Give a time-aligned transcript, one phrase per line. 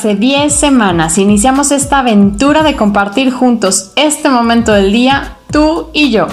[0.00, 6.10] hace 10 semanas iniciamos esta aventura de compartir juntos este momento del día, tú y
[6.10, 6.26] yo.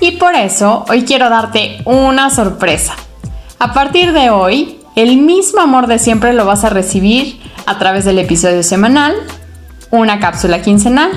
[0.00, 2.94] Y por eso hoy quiero darte una sorpresa.
[3.58, 8.04] A partir de hoy, el mismo amor de siempre lo vas a recibir a través
[8.04, 9.14] del episodio semanal,
[9.90, 11.10] una cápsula quincenal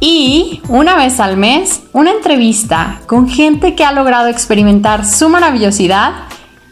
[0.00, 6.12] y una vez al mes una entrevista con gente que ha logrado experimentar su maravillosidad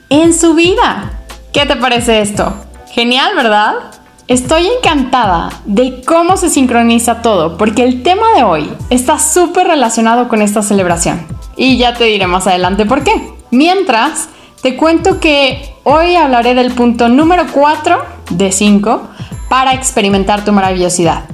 [0.08, 1.20] en su vida.
[1.52, 2.54] ¿Qué te parece esto?
[2.92, 3.87] Genial, ¿verdad?
[4.28, 10.28] Estoy encantada de cómo se sincroniza todo, porque el tema de hoy está súper relacionado
[10.28, 11.26] con esta celebración.
[11.56, 13.32] Y ya te diré más adelante por qué.
[13.50, 14.28] Mientras,
[14.60, 19.08] te cuento que hoy hablaré del punto número 4 de 5
[19.48, 21.24] para experimentar tu maravillosidad.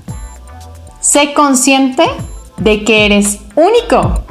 [1.00, 2.04] Sé consciente
[2.58, 4.22] de que eres único.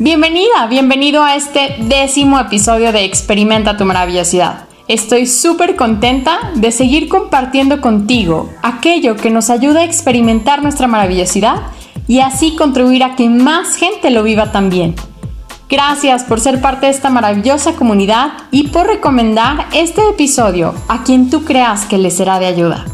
[0.00, 4.65] Bienvenida, bienvenido a este décimo episodio de Experimenta tu maravillosidad.
[4.88, 11.56] Estoy súper contenta de seguir compartiendo contigo aquello que nos ayuda a experimentar nuestra maravillosidad
[12.06, 14.94] y así contribuir a que más gente lo viva también.
[15.68, 21.30] Gracias por ser parte de esta maravillosa comunidad y por recomendar este episodio a quien
[21.30, 22.84] tú creas que le será de ayuda.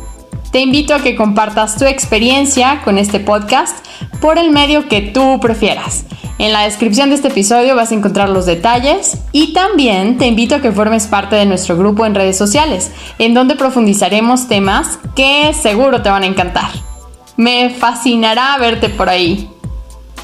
[0.51, 3.87] Te invito a que compartas tu experiencia con este podcast
[4.23, 6.07] por el medio que tú prefieras.
[6.43, 10.57] En la descripción de este episodio vas a encontrar los detalles y también te invito
[10.57, 12.91] a que formes parte de nuestro grupo en redes sociales,
[13.21, 16.69] en donde profundizaremos temas que seguro te van a encantar.
[17.37, 19.49] Me fascinará verte por ahí.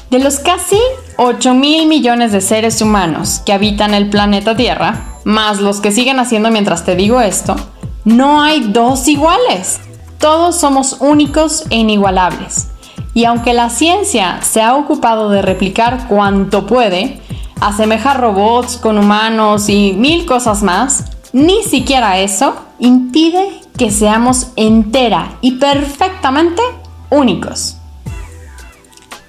[0.09, 0.77] De los casi
[1.15, 6.19] 8 mil millones de seres humanos que habitan el planeta Tierra, más los que siguen
[6.19, 7.55] haciendo mientras te digo esto,
[8.03, 9.79] no hay dos iguales.
[10.17, 12.67] Todos somos únicos e inigualables.
[13.13, 17.21] Y aunque la ciencia se ha ocupado de replicar cuanto puede,
[17.59, 25.37] asemejar robots con humanos y mil cosas más, ni siquiera eso impide que seamos entera
[25.41, 26.61] y perfectamente
[27.09, 27.75] únicos.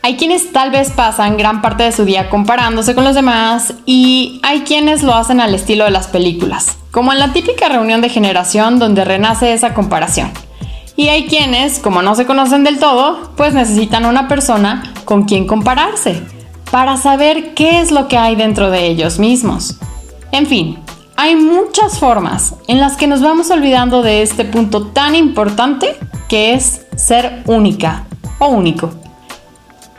[0.03, 4.41] Hay quienes tal vez pasan gran parte de su día comparándose con los demás y
[4.43, 8.09] hay quienes lo hacen al estilo de las películas, como en la típica reunión de
[8.09, 10.33] generación donde renace esa comparación.
[11.00, 15.47] Y hay quienes, como no se conocen del todo, pues necesitan una persona con quien
[15.47, 16.22] compararse,
[16.71, 19.77] para saber qué es lo que hay dentro de ellos mismos.
[20.31, 20.78] En fin,
[21.16, 25.97] hay muchas formas en las que nos vamos olvidando de este punto tan importante
[26.28, 28.05] que es ser única
[28.39, 28.91] o único.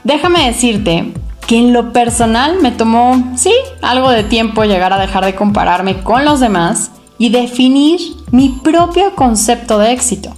[0.04, 1.12] Déjame decirte
[1.48, 6.04] que en lo personal me tomó, sí, algo de tiempo llegar a dejar de compararme
[6.04, 7.98] con los demás y definir
[8.30, 10.36] mi propio concepto de éxito.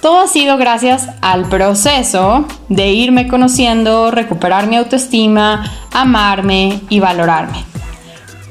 [0.00, 7.64] Todo ha sido gracias al proceso de irme conociendo, recuperar mi autoestima, amarme y valorarme.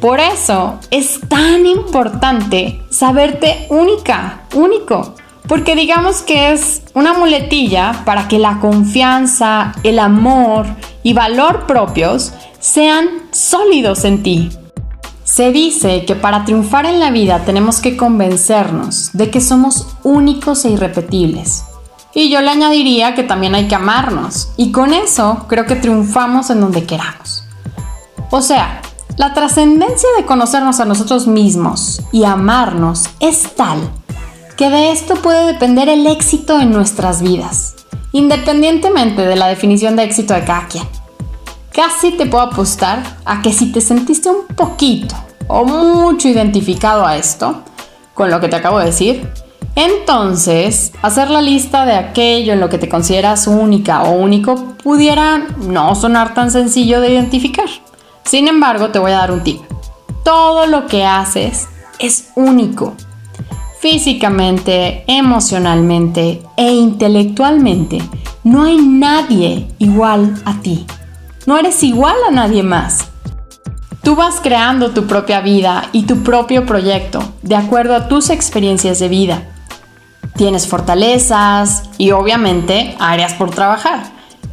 [0.01, 5.16] Por eso es tan importante saberte única, único,
[5.47, 10.66] porque digamos que es una muletilla para que la confianza, el amor
[11.03, 14.50] y valor propios sean sólidos en ti.
[15.35, 20.63] Se dice que para triunfar en la vida tenemos que convencernos de que somos únicos
[20.63, 21.66] e irrepetibles.
[22.13, 24.53] Y yo le añadiría que también hay que amarnos.
[24.56, 27.44] Y con eso creo que triunfamos en donde queramos.
[28.31, 28.81] O sea,
[29.18, 33.79] la trascendencia de conocernos a nosotros mismos y amarnos es tal
[34.56, 37.75] que de esto puede depender el éxito en nuestras vidas,
[38.13, 40.88] independientemente de la definición de éxito de cada quien.
[41.74, 47.17] Casi te puedo apostar a que si te sentiste un poquito o mucho identificado a
[47.17, 47.63] esto,
[48.13, 49.29] con lo que te acabo de decir,
[49.75, 55.47] entonces hacer la lista de aquello en lo que te consideras única o único pudiera
[55.67, 57.67] no sonar tan sencillo de identificar.
[58.23, 59.61] Sin embargo, te voy a dar un tip.
[60.23, 61.67] Todo lo que haces
[62.00, 62.95] es único.
[63.79, 68.00] Físicamente, emocionalmente e intelectualmente,
[68.44, 70.88] no hay nadie igual a ti.
[71.45, 73.09] No eres igual a nadie más.
[74.06, 79.00] Tú vas creando tu propia vida y tu propio proyecto de acuerdo a tus experiencias
[79.00, 79.42] de vida.
[80.38, 84.04] Tienes fortalezas y obviamente áreas por trabajar.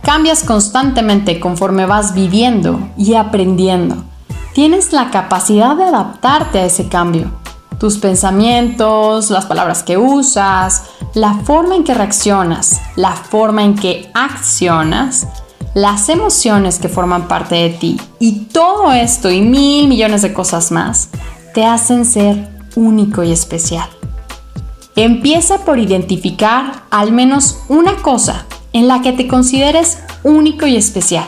[0.02, 4.04] Cambias constantemente conforme vas viviendo y aprendiendo.
[4.54, 7.30] Tienes la capacidad de adaptarte a ese cambio.
[7.78, 14.10] Tus pensamientos, las palabras que usas, la forma en que reaccionas, la forma en que
[14.14, 15.26] accionas
[15.74, 20.70] las emociones que forman parte de ti y todo esto y mil millones de cosas
[20.70, 21.08] más
[21.54, 23.88] te hacen ser único y especial.
[24.96, 31.24] Empieza por identificar al menos una cosa en la que te consideres único y especial.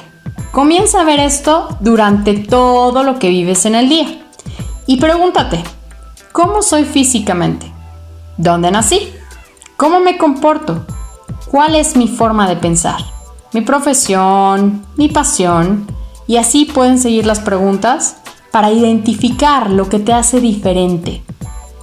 [0.52, 4.26] Comienza a ver esto durante todo lo que vives en el día.
[4.86, 5.64] Y pregúntate,
[6.32, 7.72] ¿cómo soy físicamente?
[8.36, 9.08] ¿Dónde nací?
[9.76, 10.84] ¿Cómo me comporto?
[11.50, 13.13] ¿Cuál es mi forma de pensar?
[13.54, 14.84] ¿Mi profesión?
[14.96, 15.86] ¿Mi pasión?
[16.26, 18.16] Y así pueden seguir las preguntas
[18.50, 21.22] para identificar lo que te hace diferente.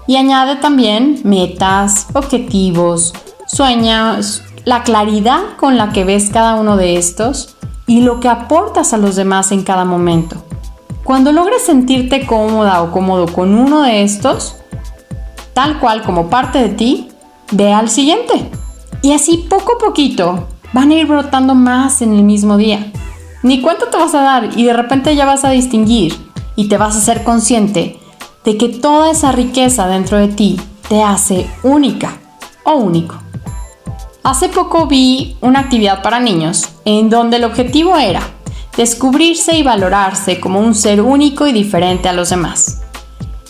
[0.05, 3.13] Y añade también metas, objetivos,
[3.47, 7.55] sueños, la claridad con la que ves cada uno de estos
[7.87, 10.43] y lo que aportas a los demás en cada momento.
[11.05, 14.57] Cuando logres sentirte cómoda o cómodo con uno de estos,
[15.53, 17.07] tal cual como parte de ti,
[17.53, 18.51] ve al siguiente.
[19.01, 22.91] Y así poco a poquito van a ir brotando más en el mismo día.
[23.43, 26.15] Ni cuánto te vas a dar y de repente ya vas a distinguir
[26.55, 27.99] y te vas a ser consciente
[28.45, 30.59] de que toda esa riqueza dentro de ti
[30.89, 32.17] te hace única
[32.63, 33.15] o único.
[34.23, 38.21] Hace poco vi una actividad para niños en donde el objetivo era
[38.77, 42.80] descubrirse y valorarse como un ser único y diferente a los demás.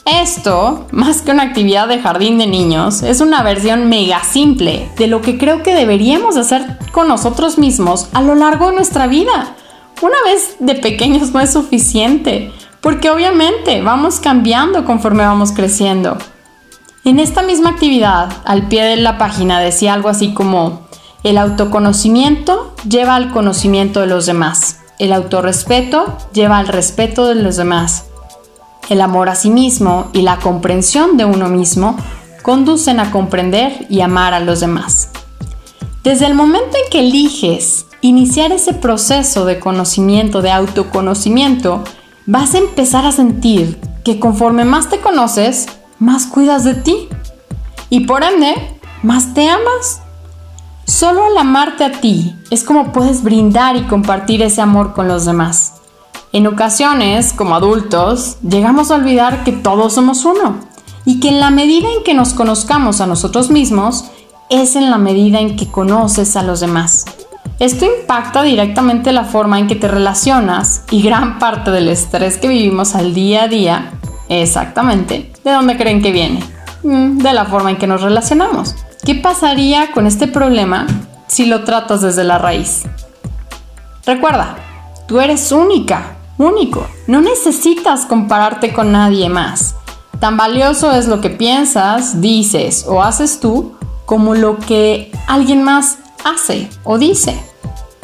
[0.06, 5.06] Esto, más que una actividad de jardín de niños, es una versión mega simple de
[5.06, 9.56] lo que creo que deberíamos hacer con nosotros mismos a lo largo de nuestra vida.
[10.02, 12.52] Una vez de pequeños no es suficiente,
[12.82, 16.18] porque obviamente vamos cambiando conforme vamos creciendo.
[17.06, 20.88] En esta misma actividad, al pie de la página decía algo así como,
[21.24, 27.56] el autoconocimiento lleva al conocimiento de los demás, el autorrespeto lleva al respeto de los
[27.56, 28.06] demás
[28.90, 31.98] el amor a sí mismo y la comprensión de uno mismo
[32.42, 35.10] conducen a comprender y amar a los demás.
[36.04, 41.84] Desde el momento en que eliges iniciar ese proceso de conocimiento, de autoconocimiento,
[42.26, 45.68] vas a empezar a sentir que conforme más te conoces,
[46.00, 47.08] más cuidas de ti.
[47.90, 48.56] Y por ende,
[49.04, 50.02] más te amas.
[50.86, 55.26] Solo al amarte a ti es como puedes brindar y compartir ese amor con los
[55.26, 55.81] demás.
[56.34, 60.56] En ocasiones, como adultos, llegamos a olvidar que todos somos uno
[61.04, 64.06] y que en la medida en que nos conozcamos a nosotros mismos,
[64.50, 67.06] es en la medida en que conoces a los demás.
[67.60, 72.48] Esto impacta directamente la forma en que te relacionas y gran parte del estrés que
[72.48, 73.92] vivimos al día a día,
[74.30, 76.44] exactamente, ¿de dónde creen que viene?
[76.84, 78.76] Mm, de la forma en que nos relacionamos.
[79.06, 80.88] ¿Qué pasaría con este problema
[81.28, 82.84] si lo tratas desde la raíz?
[84.06, 84.56] Recuerda,
[85.08, 86.86] tú eres única, único.
[87.08, 89.76] No necesitas compararte con nadie más.
[90.20, 93.74] Tan valioso es lo que piensas, dices o haces tú
[94.06, 97.42] como lo que alguien más hace o dice.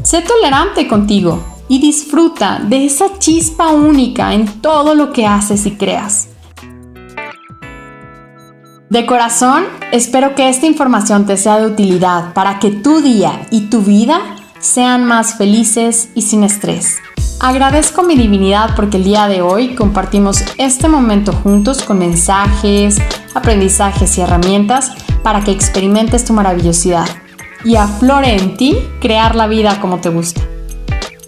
[0.04, 5.72] Sé tolerante contigo y disfruta de esa chispa única en todo lo que haces y
[5.72, 6.30] creas.
[8.90, 13.70] De corazón, espero que esta información te sea de utilidad para que tu día y
[13.70, 14.22] tu vida
[14.60, 17.00] sean más felices y sin estrés.
[17.40, 22.98] Agradezco mi divinidad porque el día de hoy compartimos este momento juntos con mensajes,
[23.36, 24.92] aprendizajes y herramientas
[25.22, 27.06] para que experimentes tu maravillosidad
[27.64, 30.42] y aflore en ti crear la vida como te gusta.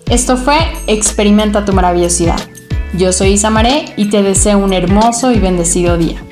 [0.08, 0.58] Esto fue
[0.88, 2.40] Experimenta tu maravillosidad.
[2.98, 6.24] Yo soy Isamaré y te deseo un hermoso y bendecido día.